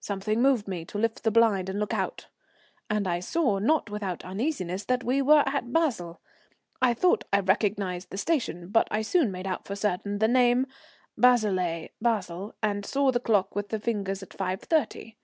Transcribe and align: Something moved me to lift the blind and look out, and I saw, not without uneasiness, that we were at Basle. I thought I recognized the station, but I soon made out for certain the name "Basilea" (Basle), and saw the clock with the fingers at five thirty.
Something 0.00 0.42
moved 0.42 0.66
me 0.66 0.84
to 0.86 0.98
lift 0.98 1.22
the 1.22 1.30
blind 1.30 1.68
and 1.68 1.78
look 1.78 1.94
out, 1.94 2.26
and 2.90 3.06
I 3.06 3.20
saw, 3.20 3.60
not 3.60 3.90
without 3.90 4.24
uneasiness, 4.24 4.84
that 4.86 5.04
we 5.04 5.22
were 5.22 5.44
at 5.46 5.72
Basle. 5.72 6.20
I 6.80 6.94
thought 6.94 7.22
I 7.32 7.38
recognized 7.38 8.10
the 8.10 8.18
station, 8.18 8.70
but 8.70 8.88
I 8.90 9.02
soon 9.02 9.30
made 9.30 9.46
out 9.46 9.64
for 9.64 9.76
certain 9.76 10.18
the 10.18 10.26
name 10.26 10.66
"Basilea" 11.16 11.90
(Basle), 12.00 12.56
and 12.60 12.84
saw 12.84 13.12
the 13.12 13.20
clock 13.20 13.54
with 13.54 13.68
the 13.68 13.78
fingers 13.78 14.20
at 14.20 14.34
five 14.34 14.62
thirty. 14.62 15.16